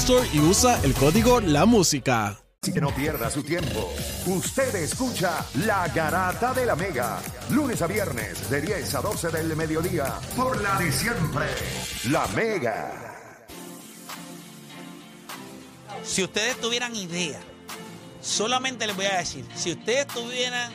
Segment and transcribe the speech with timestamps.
[0.00, 2.38] Store y usa el código La Música.
[2.62, 3.90] Así que no pierda su tiempo.
[4.26, 7.18] Usted escucha La Garata de la Mega.
[7.50, 10.20] Lunes a viernes de 10 a 12 del mediodía.
[10.36, 11.46] Por la de siempre.
[12.10, 13.16] La Mega.
[16.04, 17.40] Si ustedes tuvieran idea,
[18.20, 20.72] solamente les voy a decir, si ustedes tuvieran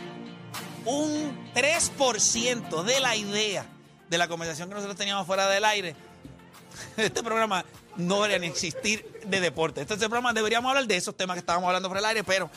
[0.85, 3.65] un 3% de la idea
[4.09, 5.95] de la conversación que nosotros teníamos fuera del aire,
[6.97, 7.65] este programa
[7.97, 9.81] no debería ni existir de deporte.
[9.81, 12.49] Este programa deberíamos hablar de esos temas que estábamos hablando fuera del aire, pero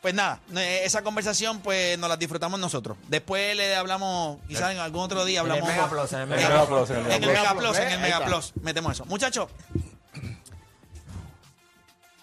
[0.00, 2.96] pues nada, eh, esa conversación pues nos la disfrutamos nosotros.
[3.08, 5.68] Después le hablamos, quizás en algún otro día hablamos.
[5.68, 8.52] En el en Mega el Plus, en el Mega Plus, en el Mega Plus.
[8.62, 9.04] Metemos eso.
[9.04, 9.50] Muchachos,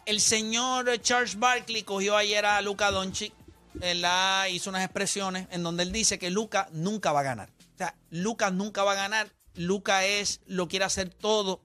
[0.05, 3.33] el señor Charles Barkley cogió ayer a Luca Doncic,
[4.49, 7.49] hizo unas expresiones en donde él dice que Luca nunca va a ganar.
[7.75, 9.27] O sea, Luca nunca va a ganar.
[9.57, 11.61] Luca es, lo quiere hacer todo.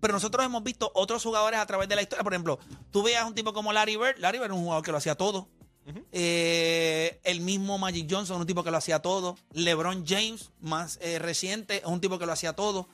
[0.00, 2.22] Pero nosotros hemos visto otros jugadores a través de la historia.
[2.22, 2.58] Por ejemplo,
[2.90, 4.18] tú veas un tipo como Larry Bird.
[4.18, 5.48] Larry Bird era un jugador que lo hacía todo.
[6.12, 9.36] Eh, el mismo Magic Johnson, un tipo que lo hacía todo.
[9.52, 12.86] LeBron James, más eh, reciente, es un tipo que lo hacía todo.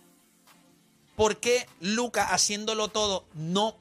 [1.17, 3.77] ¿Por qué Luca haciéndolo todo no,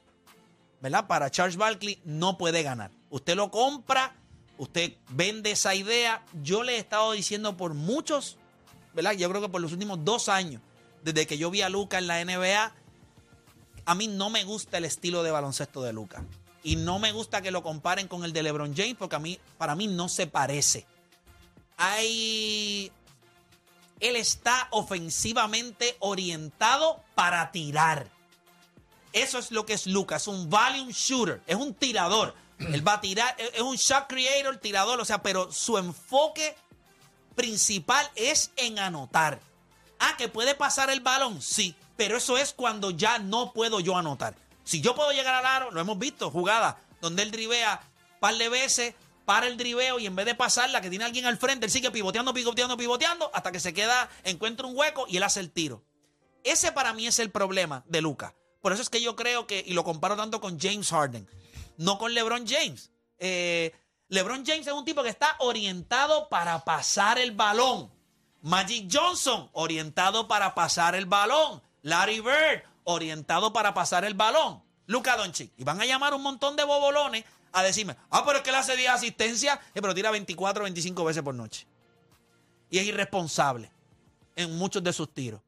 [0.80, 1.06] ¿verdad?
[1.06, 2.90] Para Charles Barkley no puede ganar.
[3.10, 4.16] Usted lo compra,
[4.58, 6.24] usted vende esa idea.
[6.42, 8.38] Yo le he estado diciendo por muchos,
[8.94, 9.12] ¿verdad?
[9.12, 10.60] Yo creo que por los últimos dos años,
[11.02, 12.72] desde que yo vi a Luca en la NBA,
[13.86, 16.24] a mí no me gusta el estilo de baloncesto de Luca.
[16.62, 19.38] Y no me gusta que lo comparen con el de LeBron James, porque a mí,
[19.58, 20.86] para mí no se parece.
[21.76, 22.90] Hay.
[24.00, 28.08] Él está ofensivamente orientado para tirar.
[29.12, 30.16] Eso es lo que es Luca.
[30.16, 31.42] Es un volume shooter.
[31.46, 32.34] Es un tirador.
[32.58, 33.36] Él va a tirar.
[33.38, 35.00] Es un shot creator, tirador.
[35.00, 36.56] O sea, pero su enfoque
[37.34, 39.40] principal es en anotar.
[39.98, 41.74] Ah, que puede pasar el balón, sí.
[41.96, 44.34] Pero eso es cuando ya no puedo yo anotar.
[44.64, 47.82] Si yo puedo llegar al aro, lo hemos visto, jugada donde él drivea
[48.18, 48.94] par de veces,
[49.26, 51.90] para el driveo y en vez de pasarla, que tiene alguien al frente, él sigue
[51.90, 55.84] pivoteando, pivoteando, pivoteando, hasta que se queda, encuentra un hueco y él hace el tiro.
[56.42, 58.34] Ese para mí es el problema de Luca.
[58.62, 61.28] Por eso es que yo creo que, y lo comparo tanto con James Harden,
[61.76, 62.90] no con LeBron James.
[63.18, 63.72] Eh,
[64.14, 67.90] LeBron James es un tipo que está orientado para pasar el balón.
[68.42, 71.60] Magic Johnson, orientado para pasar el balón.
[71.82, 74.62] Larry Bird, orientado para pasar el balón.
[74.86, 75.50] Luca Doncic.
[75.56, 78.56] Y van a llamar un montón de bobolones a decirme, ah, pero es que él
[78.56, 81.66] hace 10 asistencias, eh, pero tira 24 25 veces por noche.
[82.70, 83.72] Y es irresponsable
[84.36, 85.40] en muchos de sus tiros.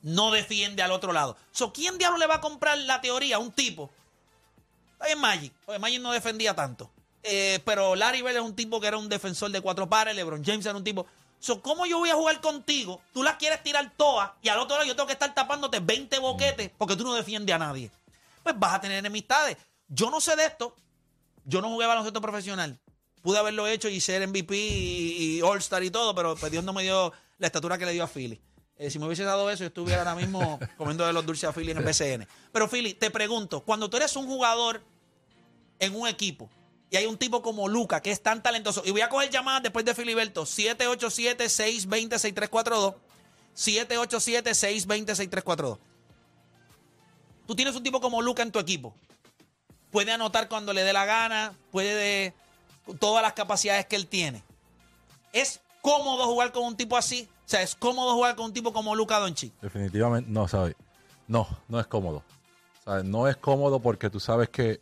[0.00, 1.36] No defiende al otro lado.
[1.50, 3.90] So, ¿Quién diablo le va a comprar la teoría a un tipo?
[4.92, 6.90] Está bien Magic, porque Magic no defendía tanto.
[7.22, 10.44] Eh, pero Larry Bird es un tipo que era un defensor de cuatro pares, LeBron
[10.44, 11.06] James era un tipo...
[11.38, 13.00] So, ¿Cómo yo voy a jugar contigo?
[13.14, 16.18] Tú las quieres tirar todas y al otro lado yo tengo que estar tapándote 20
[16.18, 17.90] boquetes porque tú no defiendes a nadie.
[18.42, 19.56] Pues vas a tener enemistades.
[19.88, 20.76] Yo no sé de esto.
[21.44, 22.78] Yo no jugué baloncesto profesional.
[23.22, 26.74] Pude haberlo hecho y ser MVP y, y All-Star y todo, pero pues Dios no
[26.74, 28.38] me dio la estatura que le dio a Philly.
[28.76, 31.52] Eh, si me hubiese dado eso, yo estuviera ahora mismo comiendo de los dulces a
[31.52, 32.26] Philly en el BCN.
[32.52, 34.82] Pero Philly, te pregunto, cuando tú eres un jugador
[35.78, 36.50] en un equipo
[36.90, 39.62] y hay un tipo como Luca que es tan talentoso, y voy a coger llamadas
[39.62, 42.96] después de Filiberto, 787-620-6342,
[43.56, 45.78] 787-620-6342.
[47.46, 48.94] Tú tienes un tipo como Luca en tu equipo.
[49.90, 52.32] Puede anotar cuando le dé la gana, puede de
[52.98, 54.44] todas las capacidades que él tiene.
[55.32, 57.28] ¿Es cómodo jugar con un tipo así?
[57.46, 59.52] O sea, ¿es cómodo jugar con un tipo como Luca Doncic?
[59.60, 60.76] Definitivamente, no, ¿sabes?
[61.26, 62.22] No, no es cómodo.
[63.04, 64.80] No es cómodo porque tú sabes que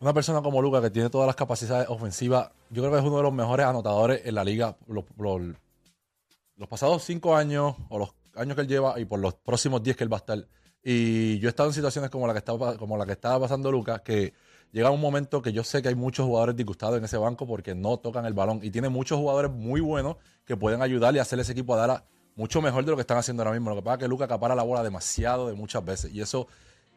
[0.00, 3.16] una persona como Luca, que tiene todas las capacidades ofensivas, yo creo que es uno
[3.16, 4.76] de los mejores anotadores en la liga.
[4.86, 9.82] Los, los- pasados cinco años, o los años que él lleva y por los próximos
[9.82, 10.46] 10 que él va a estar.
[10.82, 13.72] Y yo he estado en situaciones como la que estaba, como la que estaba pasando
[13.72, 14.32] Lucas, que
[14.72, 17.74] llega un momento que yo sé que hay muchos jugadores disgustados en ese banco porque
[17.74, 18.60] no tocan el balón.
[18.62, 22.06] Y tiene muchos jugadores muy buenos que pueden ayudarle a hacer ese equipo a dar
[22.36, 23.70] mucho mejor de lo que están haciendo ahora mismo.
[23.70, 26.12] Lo que pasa es que Lucas acapara la bola demasiado de muchas veces.
[26.12, 26.46] Y eso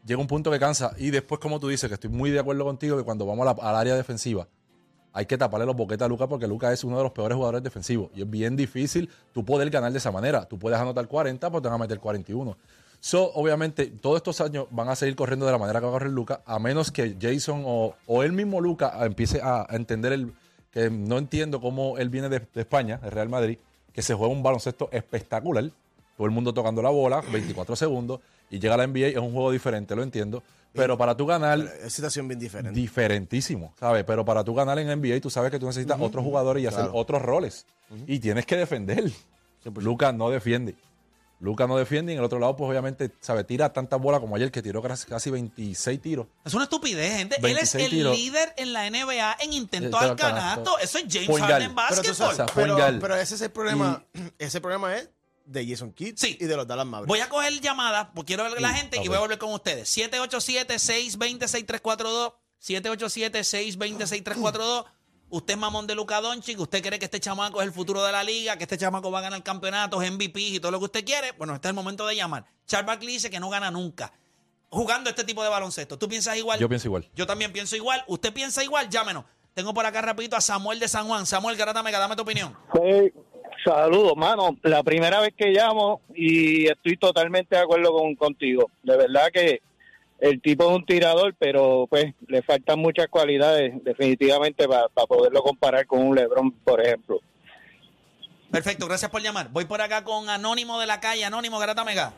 [0.06, 0.94] llega un punto que cansa.
[0.98, 3.76] Y después, como tú dices, que estoy muy de acuerdo contigo, que cuando vamos al
[3.76, 4.48] área defensiva,
[5.14, 7.64] hay que taparle los boquetes a Lucas porque Lucas es uno de los peores jugadores
[7.64, 8.10] defensivos.
[8.14, 10.46] Y es bien difícil tú poder ganar de esa manera.
[10.46, 12.58] Tú puedes anotar 40, pero te van a meter 41.
[13.00, 15.94] So, obviamente, todos estos años van a seguir corriendo de la manera que va a
[15.94, 20.12] correr Lucas, a menos que Jason o, o él mismo Lucas empiece a, a entender
[20.12, 20.34] el
[20.72, 23.58] que no entiendo cómo él viene de, de España, de Real Madrid,
[23.94, 25.72] que se juega un baloncesto espectacular.
[26.20, 28.20] Todo el mundo tocando la bola, 24 segundos,
[28.50, 30.44] y llega a la NBA, es un juego diferente, lo entiendo.
[30.74, 32.78] Pero para tú ganar, Es situación bien diferente.
[32.78, 34.04] diferentísimo, ¿sabes?
[34.04, 36.90] Pero para tú ganar en NBA, tú sabes que tú necesitas otros jugadores y hacer
[36.92, 37.66] otros roles.
[38.06, 39.10] Y tienes que defender.
[39.76, 40.76] Lucas no defiende.
[41.40, 43.48] Lucas no defiende y en el otro lado, pues obviamente, ¿sabes?
[43.48, 46.28] Tira tantas bolas como ayer, que tiró casi, casi 26 tiros.
[46.44, 47.38] Es una estupidez, gente.
[47.38, 48.18] Él es 26 el tiros.
[48.18, 50.78] líder en la NBA en intentos Pero al canasto.
[50.80, 51.60] Eso es James Harden.
[51.62, 52.14] Pero, Basketball.
[52.16, 54.04] sabes- O sea, pero- pero ese es el problema.
[54.38, 55.10] Ese problema es
[55.52, 56.38] de Jason Kidd Sí.
[56.40, 57.08] y de los Dallas Mavericks.
[57.08, 59.52] Voy a coger llamadas, porque quiero ver a la gente y voy a volver con
[59.54, 59.90] ustedes.
[59.98, 62.34] 787-620-6342.
[62.62, 64.86] 787-620-6342.
[65.32, 68.12] Usted es mamón de Luca Doncic, usted cree que este chamaco es el futuro de
[68.12, 71.06] la liga, que este chamaco va a ganar campeonatos, MVP y todo lo que usted
[71.06, 71.34] quiere.
[71.34, 72.46] Bueno, este es el momento de llamar.
[72.66, 74.12] Charles Barkley dice que no gana nunca
[74.72, 76.00] jugando este tipo de baloncesto.
[76.00, 76.60] ¿Tú piensas igual?
[76.60, 77.08] Yo pienso igual.
[77.16, 78.04] Yo también pienso igual.
[78.08, 78.90] ¿Usted piensa igual?
[78.90, 79.26] Llámenos.
[79.54, 81.28] Tengo por acá rapidito a Samuel de San Juan.
[81.28, 82.58] Samuel Garata Mega, dame tu opinión.
[82.74, 83.14] Sí,
[83.64, 84.58] saludos, mano.
[84.64, 88.70] La primera vez que llamo y estoy totalmente de acuerdo con, contigo.
[88.84, 89.62] De verdad que
[90.20, 95.86] el tipo es un tirador, pero pues le faltan muchas cualidades definitivamente para poderlo comparar
[95.88, 97.20] con un LeBron, por ejemplo.
[98.52, 99.50] Perfecto, gracias por llamar.
[99.52, 101.24] Voy por acá con Anónimo de la calle.
[101.24, 102.14] Anónimo Garata Mega.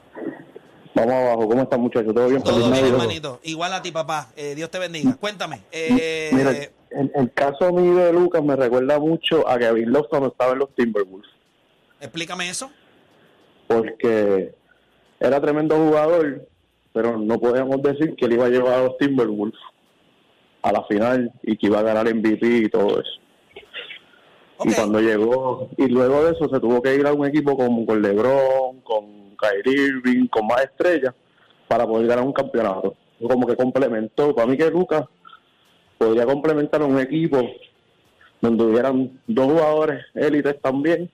[0.93, 2.13] Vamos abajo, ¿cómo están muchachos?
[2.13, 2.43] ¿Todo bien?
[2.43, 3.39] Todo bien, hermanito.
[3.43, 4.29] Igual a ti, papá.
[4.35, 5.15] Eh, Dios te bendiga.
[5.15, 5.61] Cuéntame.
[5.71, 6.51] eh, Mira,
[6.91, 10.59] el, el caso mío de Lucas me recuerda mucho a Kevin Love cuando estaba en
[10.59, 11.29] los Timberwolves,
[11.99, 12.71] explícame eso.
[13.67, 14.53] porque
[15.19, 16.47] era tremendo jugador,
[16.93, 19.59] pero no podíamos decir que él iba a llevar a los Timberwolves
[20.63, 23.11] a la final y que iba a ganar MVP y todo eso.
[24.63, 27.83] Y cuando llegó, y luego de eso se tuvo que ir a un equipo con,
[27.85, 31.15] con LeBron, con Kyrie Irving, con más estrellas,
[31.67, 32.95] para poder ganar un campeonato.
[33.19, 34.35] Como que complementó.
[34.35, 35.05] Para mí que Lucas
[36.05, 37.41] podría complementar un equipo
[38.41, 41.11] donde hubieran dos jugadores élites también,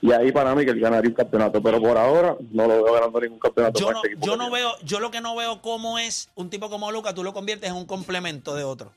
[0.00, 1.62] y ahí para mí que él ganaría un campeonato.
[1.62, 4.26] Pero por ahora no lo veo ganando ningún campeonato Yo no, este equipo.
[4.26, 7.22] yo no veo, yo lo que no veo cómo es un tipo como Lucas, tú
[7.24, 8.92] lo conviertes en un complemento de otro.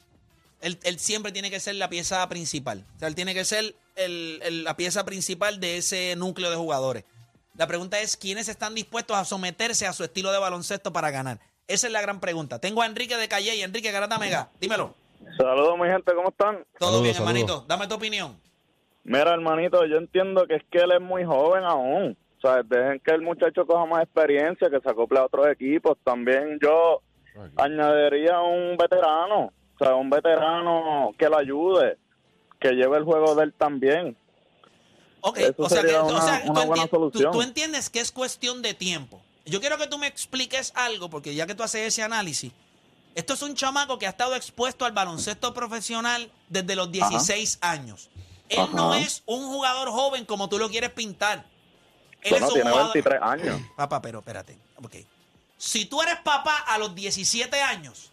[0.62, 2.83] Él, él siempre tiene que ser la pieza principal.
[2.95, 6.56] O sea, él tiene que ser el- el- la pieza principal de ese núcleo de
[6.56, 7.03] jugadores.
[7.57, 11.39] La pregunta es, ¿quiénes están dispuestos a someterse a su estilo de baloncesto para ganar?
[11.68, 12.59] Esa es la gran pregunta.
[12.59, 14.50] Tengo a Enrique de Calle y Enrique Garata Mega.
[14.59, 14.95] Dímelo.
[15.38, 16.57] Saludos, mi gente, ¿cómo están?
[16.77, 17.33] Todo Saludos, bien, saludos.
[17.35, 17.65] hermanito.
[17.68, 18.39] Dame tu opinión.
[19.03, 22.18] Mira, hermanito, yo entiendo que es que él es muy joven aún.
[22.38, 25.97] O sea, dejen que el muchacho coja más experiencia, que se acople a otros equipos.
[26.03, 27.01] También yo
[27.57, 31.97] añadiría un veterano, o sea, un veterano que lo ayude,
[32.59, 34.18] que lleve el juego de él también.
[35.21, 37.31] Ok, Eso o sea, que, o una- sea, tú, una buena enti- tú- solución.
[37.31, 39.21] tú entiendes que es cuestión de tiempo.
[39.45, 42.51] Yo quiero que tú me expliques algo, porque ya que tú haces ese análisis,
[43.15, 48.09] esto es un chamaco que ha estado expuesto al baloncesto profesional desde los 16 años.
[48.49, 51.45] Él no es un jugador joven como tú lo quieres pintar.
[52.21, 53.61] Él Bueno, es un tiene jugador- 23 años.
[53.77, 54.57] Papá, pero espérate.
[54.83, 54.95] Ok.
[55.57, 58.11] Si tú eres papá a los 17 años,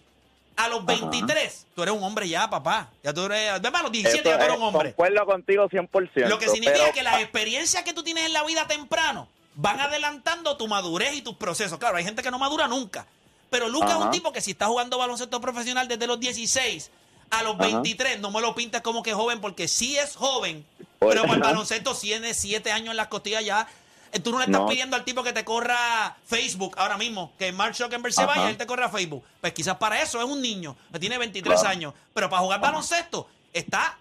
[0.57, 2.90] a los 23, tú eres un hombre ya, papá.
[3.02, 3.50] Ya tú eres.
[3.52, 4.88] A los 17 Eso ya tú eres es- un hombre.
[4.95, 6.28] Concuerdo contigo 100%.
[6.28, 9.81] Lo que significa pero- que las experiencias que tú tienes en la vida temprano van
[9.81, 11.78] adelantando tu madurez y tus procesos.
[11.78, 13.07] Claro, hay gente que no madura nunca.
[13.50, 16.90] Pero Lucas es un tipo que si está jugando baloncesto profesional desde los 16
[17.31, 17.64] a los Ajá.
[17.64, 20.64] 23, no me lo pintas como que joven, porque sí es joven,
[20.99, 23.67] Pues, pero para el baloncesto tiene 7 años en las costillas ya.
[24.12, 24.67] Eh, Tú no le estás No.
[24.67, 28.50] pidiendo al tipo que te corra Facebook ahora mismo, que Mark Zuckerberg se vaya y
[28.50, 29.23] él te corra Facebook.
[29.40, 31.69] Pues quizás para eso es un niño, que tiene 23 Claro.
[31.69, 33.97] años, pero para jugar baloncesto está...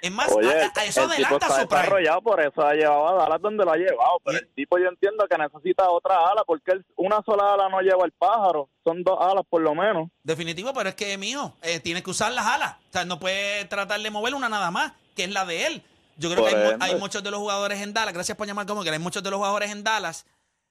[0.00, 1.82] Es más, Oye, a- a- eso el tipo adelanta está su prime.
[1.82, 4.20] desarrollado, por eso ha llevado a Dallas donde lo ha llevado.
[4.24, 7.80] Pero el tipo yo entiendo que necesita otra ala, porque él- una sola ala no
[7.80, 8.68] lleva el pájaro.
[8.84, 10.08] Son dos alas por lo menos.
[10.22, 12.76] Definitivo, pero es que, mijo, eh, tiene que usar las alas.
[12.88, 15.82] O sea, no puede tratar de mover una nada más, que es la de él.
[16.16, 18.82] Yo creo Por que hay, muchos de los jugadores en Dallas, gracias por llamar como
[18.82, 20.26] que hay muchos de los jugadores en Dallas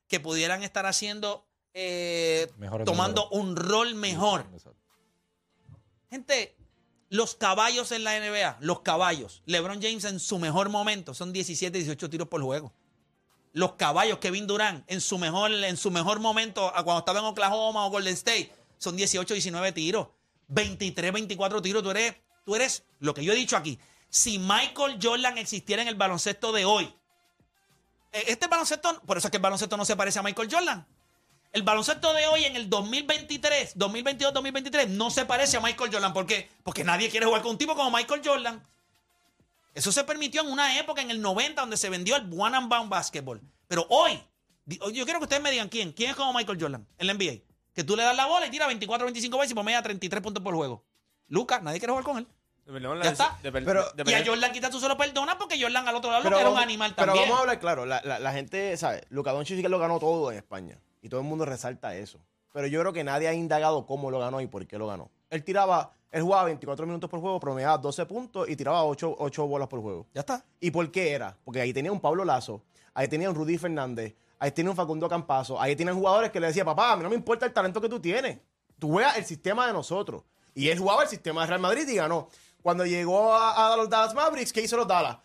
[0.10, 2.48] que pudieran estar haciendo, eh,
[2.86, 4.46] tomando un rol mejor.
[6.10, 6.56] Gente,
[7.10, 9.42] los caballos en la NBA, los caballos.
[9.46, 12.74] LeBron James en su mejor momento son 17, 18 tiros por juego.
[13.54, 17.88] los caballos, Kevin Durant, en su mejor, en su mejor momento, cuando estaba en Oklahoma
[17.88, 20.08] o Golden State, son 18, 19 tiros.
[20.50, 21.84] 23, 24 tiros.
[21.84, 23.80] Tú eres, tú eres lo que yo he dicho aquí.
[24.10, 26.94] Si Michael Jordan existiera en el baloncesto de hoy,
[28.12, 30.88] eh, este baloncesto, por eso es que el baloncesto no se parece a Michael Jordan.
[31.58, 36.14] El baloncesto de hoy en el 2023, 2022, 2023 no se parece a Michael Jordan.
[36.14, 36.48] ¿Por qué?
[36.62, 38.64] Porque nadie quiere jugar con un tipo como Michael Jordan.
[39.74, 42.70] Eso se permitió en una época en el 90 donde se vendió el one and
[42.70, 43.42] bound basketball.
[43.68, 44.22] Pero hoy,
[44.68, 45.94] yo quiero que ustedes me digan quién.
[45.94, 47.42] ¿Quién es como Michael Jordan en la NBA?
[47.74, 50.22] Que tú le das la bola y tira 24, 25 veces y por media 33
[50.22, 50.84] puntos por juego.
[51.28, 52.28] Lucas, nadie quiere jugar con él.
[53.04, 53.40] Ya está.
[53.42, 56.12] depende- Pero- depende- Y a Jordan quizás tú se lo perdonas porque Jordan al otro
[56.12, 57.24] lado lo Pero que era un animal pero también.
[57.26, 57.88] vamos a hablar claro.
[57.88, 59.02] La, la- la gente, ¿sabes?
[59.10, 60.78] Luka Doncic sí que lo ganó todo en España.
[61.08, 62.20] Y todo el mundo resalta eso.
[62.52, 65.10] Pero yo creo que nadie ha indagado cómo lo ganó y por qué lo ganó.
[65.30, 69.48] Él tiraba, él jugaba 24 minutos por juego, promediaba 12 puntos y tiraba 8, 8
[69.48, 70.06] bolas por juego.
[70.14, 70.44] Ya está.
[70.60, 71.38] ¿Y por qué era?
[71.46, 72.62] Porque ahí tenía un Pablo Lazo,
[72.94, 76.48] ahí tenía un Rudy Fernández, ahí tenía un Facundo Campazo, ahí tenían jugadores que le
[76.48, 78.38] decía, papá, a mí no me importa el talento que tú tienes.
[78.78, 80.24] Tú juegas el sistema de nosotros.
[80.54, 82.28] Y él jugaba el sistema de Real Madrid y ganó.
[82.62, 85.20] Cuando llegó a, a los Dallas Mavericks, ¿qué hizo los Dallas?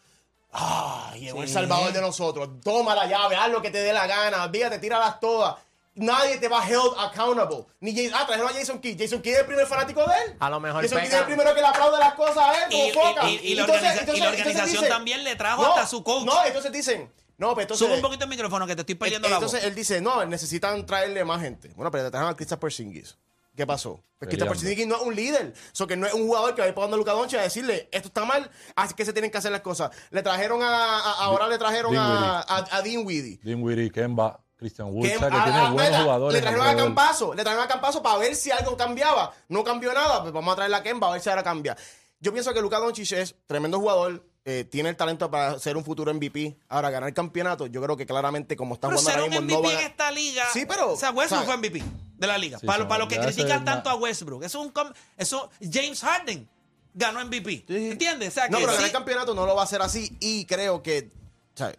[0.52, 2.60] Ah, llegó el salvador de nosotros.
[2.62, 5.56] Toma la llave, haz lo que te dé la gana, fíjate, tíralas todas.
[5.94, 7.66] Nadie te va held accountable.
[7.80, 8.98] Ni Jason, ah, trajeron a Jason Kidd.
[8.98, 10.36] Jason Kidd es el primer fanático de él.
[10.40, 12.72] A lo mejor Jason Kidd es el primero que le aplaude las cosas a él
[12.72, 13.28] Y, foca.
[13.28, 15.62] y- y- y la, Entonces- organiza- y la entonces- entonces organización dicen, también le trajo
[15.62, 16.24] no, hasta su coach.
[16.24, 17.86] No, entonces dicen, no, pero entonces.
[17.86, 19.44] Sube un poquito el micrófono que te estoy perdiendo la voz.
[19.44, 21.68] Entonces él dice, no, necesitan traerle más gente.
[21.76, 23.18] Bueno, pero le trajeron a Kristaps Porzingis.
[23.54, 23.96] ¿Qué pasó?
[24.18, 24.54] Pues Kristaps Peleando.
[24.54, 25.52] Porzingis no es un líder.
[25.72, 27.42] So que no es un jugador que va a ir pagando a Luka Doncic a
[27.42, 29.90] decirle, esto está mal, así que se tienen que hacer las cosas.
[30.08, 33.40] Le trajeron a, a- ahora le trajeron a, a, a Dinwiddie.
[33.42, 36.34] Dinwiddie, Kemba, Christian Wood, Que- o sea, que a- tiene a- buenos jugadores.
[36.34, 36.76] Le trajeron a.
[36.76, 39.32] Campazo, le trajeron a Campazo para ver si algo cambiaba.
[39.48, 41.76] No cambió nada, pues vamos a traer a Kemba a ver si ahora cambia.
[42.20, 45.84] Yo pienso que Luka Doncic es tremendo jugador, eh, tiene el talento para ser un
[45.84, 46.56] futuro MVP.
[46.68, 49.58] Ahora, ganar el campeonato, yo creo que claramente como Pero jugando ser ahora un mismo,
[49.60, 50.44] MVP no van en esta liga.
[50.52, 51.82] Sí, pero, O sea, Westbrook o sea, fue MVP
[52.16, 52.58] de la liga.
[52.58, 54.44] Sí, para, para los que critican tanto una- a Westbrook.
[54.44, 54.92] Eso es un.
[55.16, 56.48] Eso, James Harden
[56.94, 57.64] ganó MVP.
[57.68, 58.28] ¿Entiendes?
[58.28, 60.16] O sea, No, que pero ganar sí- el campeonato no lo va a hacer así
[60.20, 61.10] y creo que,
[61.54, 61.72] o sea,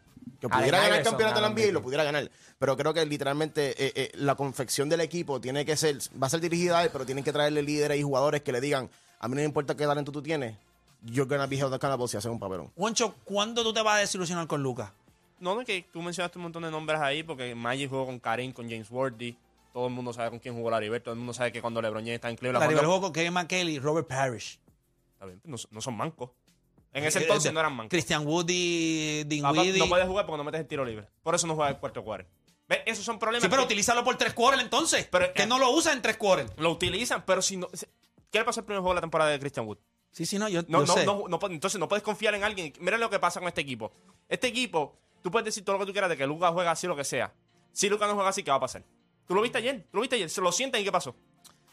[0.50, 2.30] que pudiera ganar el campeonato de la NBA y lo pudiera ganar.
[2.60, 6.30] Pero creo que literalmente eh, eh, la confección del equipo tiene que ser, va a
[6.30, 9.28] ser dirigida a él, pero tienen que traerle líderes y jugadores que le digan, a
[9.28, 10.56] mí no me importa qué talento tú tienes,
[11.04, 12.72] you're gonna be held accountable si haces un papelón.
[12.76, 14.92] Juancho, ¿cuándo tú te vas a desilusionar con Lucas?
[15.40, 18.20] No, no, es que tú mencionaste un montón de nombres ahí, porque Magic jugó con
[18.20, 19.38] Karim, con James Worthy.
[19.74, 21.02] Todo el mundo sabe con quién jugó Larry Bird.
[21.04, 22.62] Todo el mundo sabe que cuando LeBron James está en Cleveland.
[22.62, 24.60] La cuando- juego con Kevin McKelly, Robert Parrish.
[25.14, 26.30] Está bien, no, no son mancos.
[26.94, 27.90] En ese entonces no eran mancos.
[27.90, 29.80] Christian Wood y Papá, Dinwiddie.
[29.80, 31.08] no puedes jugar porque no metes el tiro libre.
[31.24, 32.28] Por eso no juega el cuarto quarter.
[32.68, 32.80] ¿Ves?
[32.86, 33.44] Esos son problemas.
[33.44, 35.08] Sí, pero que utilízalo por tres quarters entonces.
[35.12, 36.52] Pero, que eh, no lo usa en tres quarters.
[36.58, 37.68] Lo utilizan, pero si no.
[38.32, 39.78] ¿Qué le pasó el primer juego de la temporada de Christian Wood?
[40.12, 41.06] Sí, sí, no, yo, No, yo no, sé.
[41.06, 42.72] no, no, entonces no puedes confiar en alguien.
[42.80, 43.92] Mira lo que pasa con este equipo.
[44.30, 46.86] Este equipo, tú puedes decir todo lo que tú quieras de que Lucas juega así
[46.88, 47.34] lo que sea.
[47.72, 48.84] Si Lucas no juega así, ¿qué va a pasar?
[49.28, 51.16] Tú lo viste ayer, tú lo viste ayer, se lo sienten y ¿qué pasó?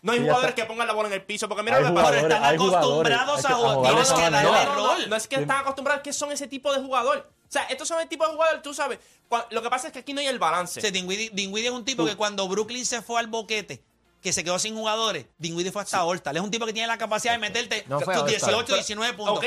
[0.02, 0.62] No hay Sí, jugadores está.
[0.62, 2.10] que pongan la bola en el piso, porque mira Hay lo que pasa.
[2.10, 3.94] Pero están acostumbrados a jugar.
[3.94, 4.42] de que darle.
[4.42, 5.08] No, no, rol.
[5.10, 7.28] no es que están acostumbrados, que son ese tipo de jugador.
[7.28, 8.98] O sea, estos son el tipo de jugador, tú sabes.
[9.50, 10.80] Lo que pasa es que aquí no hay el balance.
[10.80, 13.82] Sí, Dinwiddie, Dinwiddie es un tipo que cuando Brooklyn se fue al boquete,
[14.22, 16.36] que se quedó sin jugadores, Dinwiddie fue hasta All-Star.
[16.36, 18.50] Es un tipo que tiene la capacidad de meterte No fue tus All-Star.
[18.50, 19.42] 18, 19 puntos.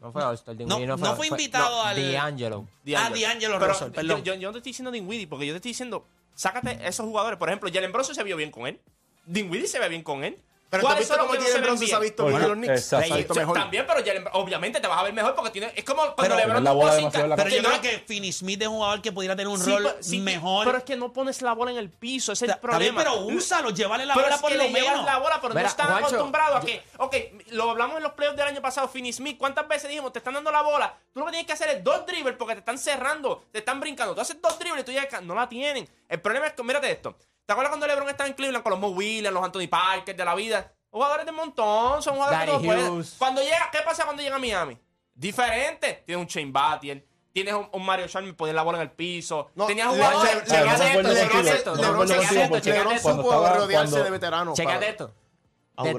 [0.00, 2.66] No fue All-Star, No, Dinwiddie no fue invitado al- D'Angelo.
[2.96, 4.22] Ah, D'Angelo Pero Russell, perdón.
[4.22, 7.06] Yo, yo, yo no te estoy diciendo Dinwiddie, porque yo te estoy diciendo, sácate esos
[7.06, 7.38] jugadores.
[7.38, 8.80] Por ejemplo, Jalen Bronson se vio bien con él.
[9.28, 10.38] Dinwiddie se ve bien con él.
[10.70, 12.26] Pero tú has ¿Cuáles visto son los que no se ven Bronson se ha visto
[12.26, 12.72] bien en los Knicks.
[12.74, 13.06] Exacto.
[13.06, 13.54] Se ha visto Sí, mejor.
[13.58, 16.36] También, pero Jalen- obviamente te vas a ver mejor porque tiene, es como cuando Pero-
[16.36, 18.60] LeBron la bola sin demasiado en la ca- Pero yo creo no- que Finney Smith
[18.60, 20.66] es un jugador que pudiera tener un Sí, rol pero- sí, mejor.
[20.66, 22.94] Pero es que no pones la bola en el piso, ese es el Está bien,
[22.94, 22.98] problema.
[22.98, 25.06] pero úsalo, llévale la Pero bola es por que lo le llevas menos.
[25.06, 27.16] la bola, pero Mira, no están Juancho, acostumbrados a que, ok,
[27.52, 30.34] lo hablamos en los playoffs del año pasado, Finney Smith, ¿cuántas veces dijimos, te están
[30.34, 30.94] dando la bola?
[31.14, 33.80] Tú lo que tienes que hacer es dos dribbles porque te están cerrando, te están
[33.80, 34.14] brincando.
[34.14, 35.88] Tú haces dos dribbles y tú ya no la tienen.
[36.10, 37.16] El problema es que, mírate esto,
[37.48, 40.22] ¿te acuerdas cuando LeBron estaba en Cleveland con los Mo Williams, los Anthony Parker de
[40.22, 40.70] la vida?
[40.90, 43.02] Jugadores de montón, son jugadores Danny que no.
[43.18, 44.78] Cuando llega, ¿qué pasa cuando llega a Miami?
[45.14, 46.02] Diferente.
[46.04, 49.50] Tienes un Chain Battier, tienes un, un Mario Chalmers poner la bola en el piso.
[49.54, 50.44] No, Tenías jugadores.
[50.46, 54.54] LeBron- esto, contigo, esto, LeBron, supo rodearse de veteranos.
[54.54, 55.14] Chécate para- esto.
[55.84, 55.92] Desde,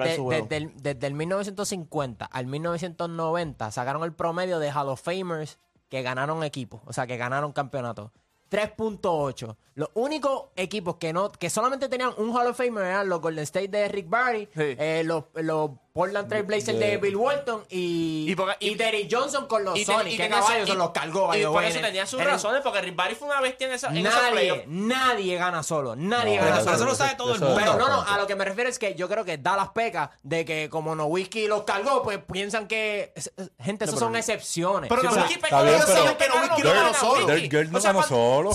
[0.44, 5.58] desde el, desde el 1950 al 1990 sacaron el promedio de Hall of Famers
[5.90, 8.12] que ganaron equipos, o sea, que ganaron campeonatos.
[8.50, 9.56] 3.8.
[9.76, 13.44] Los únicos equipos que no que solamente tenían un Hall of Famer eran los Golden
[13.44, 14.76] State de Rick Barry, Sí.
[14.78, 19.66] eh, los, los Portland Trail Blazers de Bill Walton y, y, porque, Terry Johnson con
[19.66, 20.16] los Sonics.
[20.16, 21.36] Que caballos son los cargó.
[21.36, 23.90] Y, por eso tenía sus razones, porque Rick Barry fue una bestia en esa.
[23.90, 25.98] Nadie, nadie gana solo.
[25.98, 26.76] Nadie gana solo.
[26.78, 27.54] Eso lo sabe todo el mundo.
[27.60, 29.72] Pero no, no, a lo que me refiero es que yo creo que da las
[29.72, 33.14] pecas de que como Nowitzki los cargó, pues piensan que.
[33.60, 34.88] Gente, son excepciones.
[34.88, 37.36] Pero Nowitzki saben que Nowitzki no ganó solo.
[37.36, 38.52] Girl no ganó solo.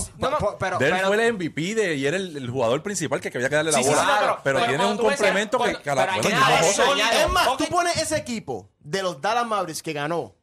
[0.57, 3.81] Pero fue el MVP de y era el jugador principal que había que darle la
[3.81, 4.39] bola.
[4.43, 6.07] Pero tiene un complemento que cada
[7.35, 7.67] más, okay.
[7.67, 10.35] tú pones ese equipo de los Dallas Mavericks que ganó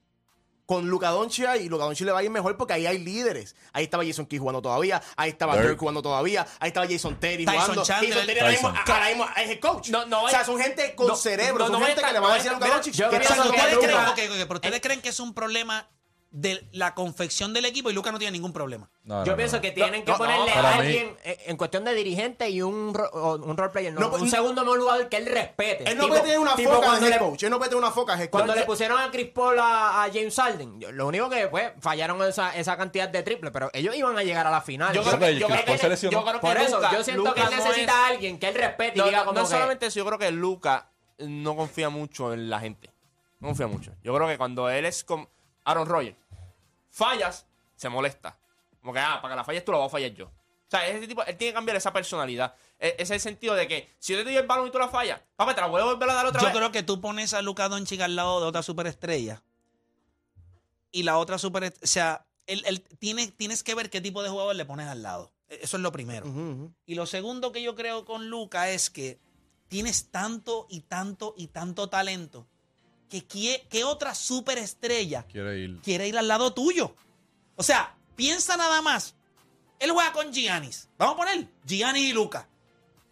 [0.67, 3.57] con Luka Doncic y Luka Doncic le va a ir mejor porque ahí hay líderes.
[3.73, 7.45] Ahí estaba Jason Kidd jugando todavía, ahí estaba Dirk jugando todavía, ahí estaba Jason Terry
[7.45, 7.85] Tyson jugando.
[7.85, 8.13] Chandler.
[8.13, 9.89] Jason Terry ahora mismo, es el coach.
[9.91, 12.35] No, no, o sea, son gente con no, cerebro, son gente que le va a
[12.37, 12.97] decir a Luka Doncic
[14.47, 15.91] pero ustedes creen que es un problema
[16.33, 18.89] de la confección del equipo y Lucas no tiene ningún problema.
[19.05, 22.63] No, Yo pienso que tienen que ponerle a alguien eh, en cuestión de dirigente y
[22.63, 25.91] un, un role player, un segundo mejor jugador que él respete.
[25.91, 27.43] Él no puede tener una foca cuando le- coach.
[27.43, 30.09] Él no puede tener una foca de head Cuando le pusieron a Chris Paul a,
[30.13, 34.17] James Harden, lo único que fue, fallaron esa, esa cantidad de triples, pero ellos iban
[34.17, 34.95] a llegar a la final.
[34.95, 38.99] Yo creo que- yo eso, yo siento que él necesita a alguien que él respete
[38.99, 42.59] y diga no, no solamente eso, yo creo que Luca no confía mucho en la
[42.61, 42.91] gente.
[43.39, 43.93] No confía mucho.
[44.03, 45.29] Yo creo que cuando él es como.
[45.65, 46.17] Aaron Rodgers.
[46.91, 48.39] Fallas, se molesta.
[48.81, 50.27] Como que, ah, para que la falles tú, la voy a fallar yo.
[50.27, 50.31] O
[50.69, 52.55] sea, ese tipo, él tiene que cambiar esa personalidad.
[52.79, 55.21] E ese sentido de que si yo te doy el balón y tú la fallas,
[55.37, 56.55] papá, te la voy a volver a dar otra yo vez.
[56.55, 59.43] Yo creo que tú pones a Luca Doncic al lado de otra superestrella.
[60.91, 61.85] Y la otra superestrella.
[61.85, 65.03] O sea, él, él tiene, tienes que ver qué tipo de jugador le pones al
[65.03, 65.33] lado.
[65.49, 66.27] E, eso es lo primero.
[66.87, 69.21] Y lo segundo que yo creo con Luca es que
[69.69, 72.47] tienes tanto y tanto y tanto talento
[73.21, 75.81] que, qué, otra superestrella quiere ir.
[75.81, 76.95] quiere ir al lado tuyo.
[77.57, 79.15] O sea, piensa nada más.
[79.79, 80.89] Él juega con Giannis.
[80.97, 82.49] Vamos a poner Giannis y Luca.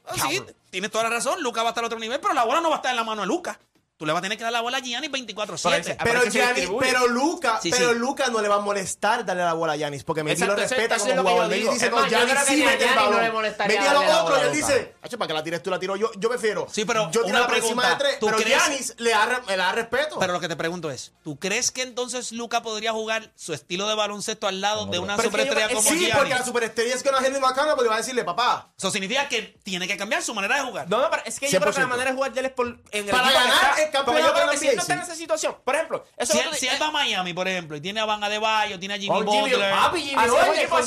[0.04, 1.42] Pues sí, tienes toda la razón.
[1.42, 2.96] Luca va a estar a otro nivel, pero la bola no va a estar en
[2.96, 3.60] la mano de Luca.
[4.00, 5.98] Tú le vas a tener que dar la bola a Giannis 24-7.
[6.02, 9.76] Pero, Giannis, pero Luca, pero Luca no le va a molestar darle la bola a
[9.76, 11.48] Giannis porque Messi lo respeta como jugador.
[11.48, 13.20] Messi dice, no, Giannis sí mete el balón.
[13.20, 16.10] No a otros y él dice, para que la tires tú, la tiro yo.
[16.16, 16.66] Yo prefiero.
[16.72, 20.18] Sí, pero yo tiro pregunta, de tres, pero crees, Giannis le da, le da respeto.
[20.18, 23.86] Pero lo que te pregunto es, ¿tú crees que entonces Luca podría jugar su estilo
[23.86, 26.06] de baloncesto al lado de una superestrella como Giannis?
[26.06, 28.72] Sí, porque la superestrella es que una gente bacana porque va a decirle, papá.
[28.78, 30.88] Eso significa que tiene que cambiar su manera de jugar.
[30.88, 32.80] No, no, es que yo creo que la manera de jugar de él es por...
[33.10, 34.26] Para ganar campeonato.
[34.26, 36.48] Yo creo que si él no está en esa situación, por ejemplo, eso si, él,
[36.54, 39.16] si él va a Miami, por ejemplo, y tiene a Van Adebayo, tiene a Jimmy
[39.16, 39.70] oh, Butler.
[39.70, 40.86] Papi, Jimmy Butler.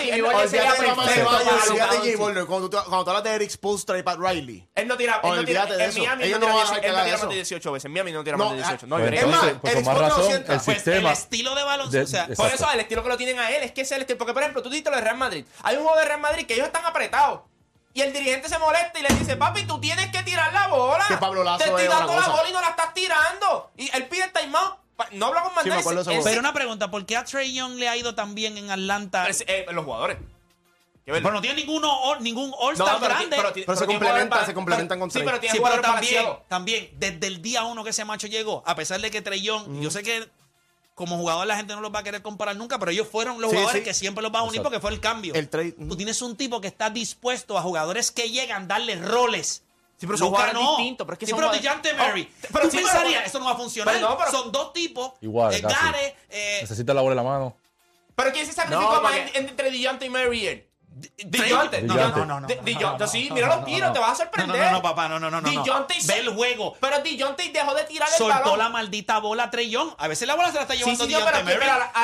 [0.00, 2.46] Jimmy Butler sería perfecto.
[2.46, 2.78] Cuando tú
[3.10, 4.68] hablas de Eric Spolstra y Pat Riley.
[4.74, 7.84] Él no tira, él no tira, en Miami él no tira más de 18 veces.
[7.86, 8.86] En Miami no tira más de 18.
[8.86, 10.60] No, pues es pues más, Eric Spolstra El.
[10.60, 12.18] Pues, el estilo de baloncesto.
[12.36, 14.18] Por eso el estilo que lo tienen a él es que es el estilo.
[14.18, 15.44] Porque, por ejemplo, tú dijiste lo de Real Madrid.
[15.62, 17.40] Hay un juego de Real Madrid que ellos están apretados.
[17.92, 21.04] Y el dirigente se molesta y le dice, papi, tú tienes que tirar la bola.
[21.08, 23.70] Que Pablo Lazo Te estoy dando la bola y no la estás tirando.
[23.76, 24.78] Y él pide timeout.
[25.12, 25.82] No habla con Mandel.
[26.04, 28.70] Sí, pero una pregunta, ¿por qué a Trey Young le ha ido tan bien en
[28.70, 29.26] Atlanta?
[29.28, 30.18] Eh, los jugadores.
[31.04, 33.36] Pero no tiene ninguno, ningún All-Star grande.
[33.36, 35.22] Pero, se, complementa, se complementan pero, con Trey.
[35.22, 38.74] Sí, pero tiene sí, también, también, desde el día uno que ese macho llegó, a
[38.76, 39.80] pesar de que Trey Young, mm.
[39.80, 40.28] yo sé que
[41.00, 43.50] como jugador la gente no los va a querer comparar nunca, pero ellos fueron los
[43.50, 45.32] jugadores que siempre los vas a unir porque fue el cambio.
[45.32, 49.62] Tú tienes un tipo que está dispuesto a jugadores que llegan, darle roles.
[49.96, 50.76] Sí, pero son jugadores no.
[50.76, 51.06] distintos.
[51.06, 52.28] Pero es que sí, son pero Mary.
[52.30, 52.84] Oh, pero Tú sí,
[53.24, 53.98] eso no va a funcionar.
[54.30, 55.12] Son dos tipos.
[55.22, 57.56] Igual, eh, eh, Necesita la bola en la mano.
[58.14, 60.66] ¿Pero quién se sacrificó no, más entre Dillante y Mary?
[60.92, 61.82] Dillonte.
[61.82, 62.48] No, no, no, no.
[63.08, 64.56] Sí, mira los tiros, te vas a sorprender.
[64.56, 65.40] No, no, papá, no, no, no.
[65.40, 66.76] Dillonte ve el juego.
[66.80, 68.38] Pero Dillonte dejó de tirar el balón.
[68.42, 69.94] Soltó la maldita bola a Trellón.
[69.98, 71.58] A veces la bola se la está llevando Dillonte.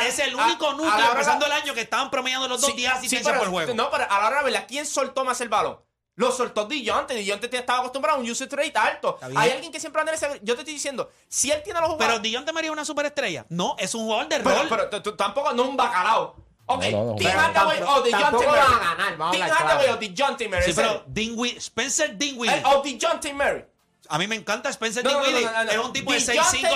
[0.07, 3.39] Es el único núcleo empezando el año que estaban promediando los dos días de asistencia
[3.39, 3.75] por juego.
[3.75, 5.79] No, pero a la hora de verdad, ¿quién soltó más el balón?
[6.15, 7.15] Lo soltó Dillonte.
[7.15, 9.19] Dillonte estaba acostumbrado a un usage rate alto.
[9.37, 10.41] Hay alguien que siempre anda en ese.
[10.43, 12.09] Yo te estoy diciendo, si él tiene los jugadores.
[12.09, 13.45] Pero Dillonte María es una superestrella.
[13.51, 14.67] No, es un jugador de rol.
[14.69, 16.46] Pero, tú tampoco, no un bacalao.
[16.69, 19.17] Ok, Tim Hathaway o de John Timmer.
[19.17, 19.71] van Tim hablar claro.
[19.71, 20.63] Hathaway o de John Timmer.
[20.65, 22.59] Sí, pero Dingwiddie, Spencer Dingwiddie.
[22.59, 23.71] Eh, o de John Timmer.
[24.09, 25.45] A mí me encanta Spencer no, Dingwiddie.
[25.45, 26.69] No, no, no, Es un tipo de 6'5,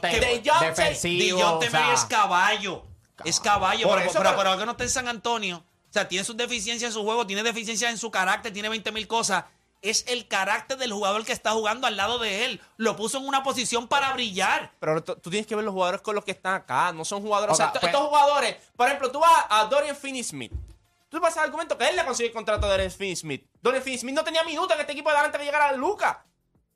[0.00, 0.60] 6'6.
[0.60, 1.40] Defensivo.
[1.42, 2.84] John Temer es caballo.
[3.24, 3.86] Es caballo.
[3.86, 5.58] Por pero, eso, pero, que no está en San Antonio.
[5.58, 8.92] O sea, tiene sus deficiencias en su juego, tiene deficiencias en su carácter, tiene 20
[8.92, 9.44] mil cosas
[9.82, 12.60] es el carácter del jugador que está jugando al lado de él.
[12.76, 14.72] Lo puso en una posición para brillar.
[14.80, 16.92] Pero tú tienes que ver los jugadores con los que están acá.
[16.92, 17.52] No son jugadores.
[17.52, 20.52] O sea, pues- estos jugadores, por ejemplo, tú vas a Dorian Finney Smith.
[21.08, 23.44] Tú vas al argumento que él le consiguió el contrato a Dorian Finney Smith.
[23.60, 26.24] Dorian Finney Smith no tenía minutos en este equipo de antes de llegar a Luca.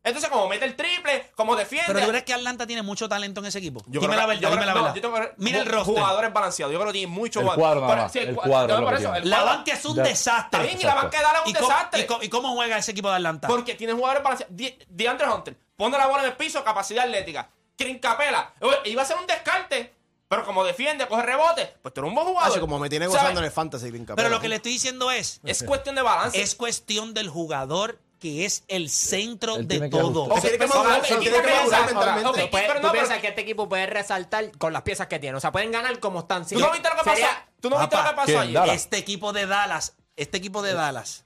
[0.07, 1.89] Entonces, como mete el triple, como defiende.
[1.93, 3.81] Pero tú crees que Atlanta tiene mucho talento en ese equipo.
[3.89, 4.95] Yo dime creo la que- verdad, yo dime creo- la no, verdad.
[4.95, 5.95] yo tengo que ver Mira el roster.
[5.97, 6.73] Jugadores balanceados.
[6.73, 8.91] Yo creo que tiene mucho El cuadro nada Por- más, sí, el cua- cuadro no,
[8.93, 10.73] es eso, el La cuadro- banca es un De- desastre.
[10.81, 12.09] Y la banca de Dallas es un ¿Y cómo, desastre.
[12.23, 13.49] y cómo juega ese equipo de Atlanta?
[13.49, 14.55] Porque tiene jugadores balanceados.
[14.89, 17.51] DeAndre Hunter, pone la bola en el piso, capacidad atlética.
[17.77, 19.93] Clint Capela, eh, iba a ser un descarte,
[20.29, 22.51] pero como defiende, coge rebote, pues tú eres un buen jugador.
[22.51, 23.21] Así como me tiene ¿Sabes?
[23.21, 26.03] gozando en el fantasy, Green Pero lo que le estoy diciendo es, Es cuestión de
[26.03, 26.41] balance.
[26.41, 30.25] es cuestión del jugador que es el centro Él de tiene que todo.
[30.25, 30.33] ajustar.
[30.39, 32.29] Ok, tiene que pero madurar, el se lo equipo tiene que piensa- madurar mentalmente.
[32.31, 35.07] ok, Tú, puedes- pero tú no, piensas que este equipo puede resaltar con las piezas
[35.07, 35.37] que tiene.
[35.37, 36.47] O sea, pueden ganar como están.
[36.47, 37.11] ¿Tú no viste lo que pasó?
[37.11, 38.57] Sería- ¿Tú no viste lo Papá, que pasó ¿quién?
[38.59, 38.75] ayer?
[38.75, 41.25] Este equipo de Dallas, este equipo de Dallas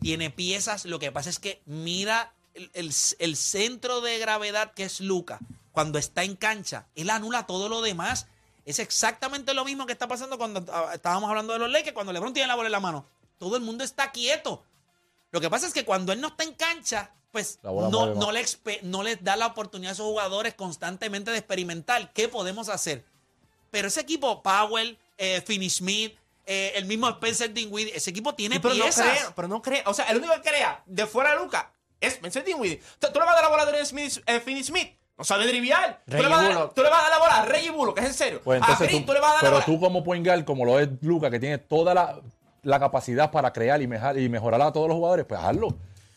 [0.00, 0.84] tiene piezas.
[0.84, 5.38] Lo que pasa es que mira el, el- el centro de gravedad que es Luca.
[5.72, 8.26] Cuando está en cancha, él anula todo lo demás.
[8.64, 12.12] Es exactamente lo mismo que está pasando cuando ah, estábamos hablando de los Lakers, cuando
[12.12, 13.06] LeBron tiene la bola en la mano.
[13.38, 14.64] Todo el mundo está quieto.
[15.36, 18.42] Lo que pasa es que cuando él no está en cancha, pues no, no, le
[18.84, 22.10] no les da la oportunidad a esos jugadores constantemente de experimentar.
[22.14, 23.04] ¿Qué podemos hacer?
[23.70, 28.60] Pero ese equipo, Powell, eh, Finney Smith, eh, el mismo Spencer Dinwiddie, ese equipo tiene
[28.60, 29.10] pero no piezas.
[29.10, 29.82] crea, pero no crea.
[29.84, 31.70] O sea, el único que crea de fuera de Luca
[32.00, 32.80] es Spencer Dinwiddie.
[32.98, 34.88] Tú, tú le vas a dar la bola a Dorian Smith, eh, Finney Smith.
[35.18, 36.02] No sabe driviar.
[36.06, 36.74] Tú le, vas a dar, Bullock.
[36.74, 38.40] tú le vas a dar la bola a Reggie Bullock, que es en serio.
[38.42, 39.66] Pues a Green, tú, tú le vas a dar la pero bola.
[39.66, 42.18] tú como point guard, como lo es Luca, que tiene toda la,
[42.66, 45.68] la capacidad para crear y, mejar, y mejorar a todos los jugadores, pues hazlo.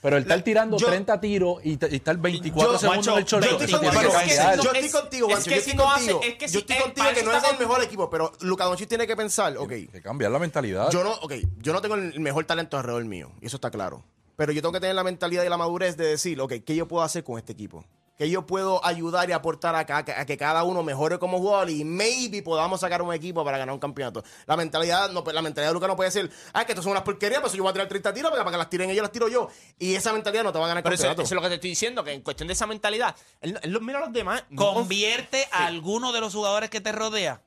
[0.02, 3.18] Pero el estar tirando yo- 30 tiros y, y estar 24 yo, segundos macho, en
[3.20, 4.58] el short, yo estoy tiene contigo, que es que cambiar.
[4.58, 6.20] no- yo estoy es- contigo, es Juancho, que yo estoy no hace- contigo.
[6.24, 8.32] es que yo si estoy él contigo que no es está el mejor equipo, pero
[8.40, 10.90] Luka Doncic tiene que pensar, ok, Que cambia la mentalidad.
[10.90, 14.04] yo no, ok, yo no tengo el mejor talento alrededor mío, y eso está claro.
[14.38, 16.88] Pero yo tengo que tener la mentalidad y la madurez de decir, ok, ¿qué yo
[16.88, 17.84] puedo hacer con este equipo?
[18.20, 21.86] ¿Qué yo puedo ayudar y aportar acá a que cada uno mejore como jugador y
[21.86, 24.26] maybe podamos sacar un equipo para ganar un campeonato?
[24.46, 27.04] La mentalidad, no, la mentalidad de Luca no puede ser, ah, que esto son unas
[27.04, 29.14] porquerías, pues yo voy a tirar 30 tiros para, para que las tiren ellos, las
[29.14, 29.48] tiro yo.
[29.80, 31.22] Y esa mentalidad no te va a ganar el Pero eso, campeonato.
[31.22, 33.72] eso es lo que te estoy diciendo, que en cuestión de esa mentalidad, él, él
[33.72, 34.44] los mira a los demás.
[34.50, 37.42] no Convierte a alguno de los jugadores que te rodea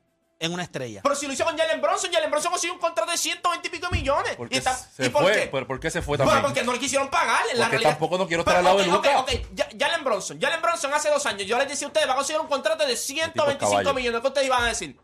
[0.45, 1.01] en una estrella.
[1.01, 3.71] Pero si lo hizo con Jalen Bronson, Jalen Bronson consiguió un contrato de 120 y
[3.71, 4.35] pico millones.
[4.35, 5.31] Porque ¿Y, está- se ¿y por fue.
[5.33, 5.47] qué?
[5.51, 6.51] ¿Pero por qué se fue Bueno, también?
[6.51, 7.41] porque no le quisieron pagar.
[7.51, 7.89] En la Porque realidad.
[7.91, 9.19] tampoco no quiero Pero, estar al lado de ok, Luka.
[9.21, 9.47] Ok, ok.
[9.55, 10.39] Ya- Jalen Bronson.
[10.41, 11.47] Jalen Bronson hace dos años.
[11.47, 13.93] Yo les decía a ustedes, va a conseguir un contrato de 125 caballo.
[13.93, 14.21] millones.
[14.21, 14.97] ¿Qué ustedes iban a decir?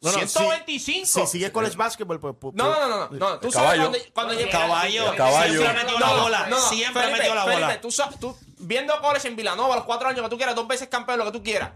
[0.00, 1.06] No, no, 125.
[1.06, 2.34] Si, si sigue college basketball, pues.
[2.40, 3.38] pues, No, no, no, no, no, no.
[3.38, 3.90] Tú sabes caballo.
[3.90, 5.52] cuando, cuando llega- Caballo, El caballo.
[5.62, 7.80] siempre metió la bola, siempre Felipe, metió la Felipe, bola.
[7.80, 10.66] tú, sabes- tú viendo college en Villanova a los cuatro años que tú quieras, dos
[10.66, 11.70] veces campeón, lo que tú quieras.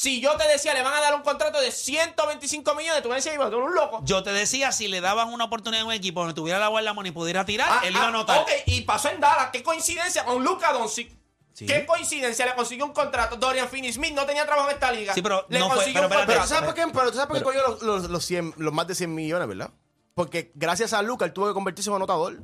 [0.00, 3.16] Si yo te decía, le van a dar un contrato de 125 millones, tú me
[3.16, 4.00] decías, "Iba, tú eres un loco.
[4.04, 7.08] Yo te decía, si le daban una oportunidad en un equipo donde tuviera la mano
[7.08, 8.38] y pudiera tirar, Ah, él iba a ah, anotar.
[8.42, 9.48] Ok, y pasó en Dallas.
[9.52, 11.10] Qué coincidencia con Luca Doncic.
[11.56, 13.34] Qué coincidencia, le consiguió un contrato.
[13.34, 15.14] Dorian Finney-Smith no tenía trabajo en esta liga.
[15.14, 16.42] Sí, pero le no fue- consiguió pero un Pero contrato.
[16.42, 16.92] ¿tú sabes por qué?
[16.92, 19.48] Pero ¿tú sabes por qué cogió los, los, los 100 los más de 100 millones,
[19.48, 19.70] ¿verdad?
[20.14, 22.38] Porque gracias a Luca él tuvo que convertirse en un anotador.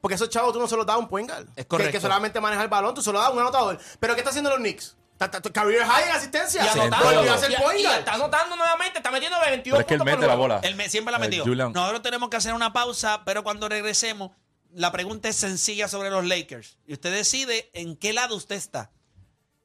[0.00, 1.48] Porque esos chavos tú no se los das a un point guard.
[1.56, 1.90] Es Que- correcto.
[1.94, 3.80] Que, solamente maneja el balón, tú se lo das a un anotador.
[3.98, 4.96] Pero ¿qué está haciendo los Knicks?
[5.30, 6.64] Career high en asistencia.
[6.64, 10.14] Y anotando, Y y está anotando nuevamente, está metiendo 22 Pero es que él puntos
[10.14, 10.60] por mete la bola.
[10.62, 11.44] Él me, siempre la ha metido.
[11.44, 11.72] Julian.
[11.72, 14.32] Nosotros tenemos que hacer una pausa, pero cuando regresemos,
[14.72, 16.78] la pregunta es sencilla sobre los Lakers.
[16.86, 18.90] Y usted decide en qué lado usted está.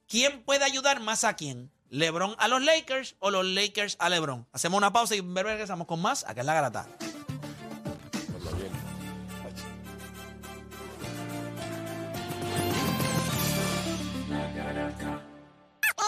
[0.07, 1.71] ¿Quién puede ayudar más a quién?
[1.89, 4.47] ¿LeBron a los Lakers o los Lakers a LeBron?
[4.51, 6.25] Hacemos una pausa y en regresamos con más.
[6.25, 6.87] Acá es la garata.